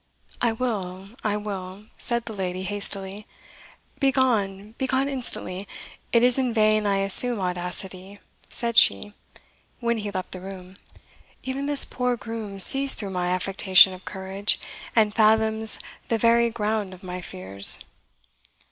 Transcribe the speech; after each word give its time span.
"I 0.41 0.51
will 0.51 1.09
I 1.23 1.37
will," 1.37 1.85
said 1.99 2.25
the 2.25 2.33
lady 2.33 2.63
hastily. 2.63 3.27
"Begone, 3.99 4.73
begone 4.79 5.07
instantly! 5.07 5.67
It 6.11 6.23
is 6.23 6.39
in 6.39 6.55
vain 6.55 6.87
I 6.87 7.01
assume 7.01 7.39
audacity," 7.39 8.19
said 8.49 8.77
she, 8.77 9.13
when 9.79 9.99
he 9.99 10.09
left 10.09 10.31
the 10.31 10.41
room; 10.41 10.77
"even 11.43 11.67
this 11.67 11.85
poor 11.85 12.17
groom 12.17 12.59
sees 12.59 12.95
through 12.95 13.11
my 13.11 13.29
affectation 13.29 13.93
of 13.93 14.03
courage, 14.03 14.59
and 14.95 15.13
fathoms 15.13 15.77
the 16.07 16.17
very 16.17 16.49
ground 16.49 16.95
of 16.95 17.03
my 17.03 17.21
fears." 17.21 17.77